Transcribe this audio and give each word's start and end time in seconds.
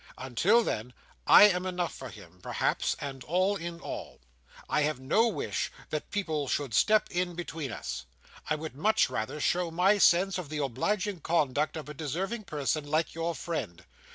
Until 0.17 0.63
then, 0.63 0.93
I 1.27 1.43
am 1.43 1.63
enough 1.67 1.93
for 1.93 2.09
him, 2.09 2.39
perhaps, 2.41 2.95
and 2.99 3.23
all 3.25 3.55
in 3.55 3.79
all. 3.79 4.19
I 4.67 4.81
have 4.81 4.99
no 4.99 5.27
wish 5.27 5.71
that 5.91 6.09
people 6.09 6.47
should 6.47 6.73
step 6.73 7.07
in 7.11 7.35
between 7.35 7.71
us. 7.71 8.05
I 8.49 8.55
would 8.55 8.75
much 8.75 9.11
rather 9.11 9.39
show 9.39 9.69
my 9.69 9.99
sense 9.99 10.39
of 10.39 10.49
the 10.49 10.57
obliging 10.57 11.19
conduct 11.19 11.77
of 11.77 11.87
a 11.87 11.93
deserving 11.93 12.45
person 12.45 12.87
like 12.89 13.13
your 13.13 13.35
friend. 13.35 13.85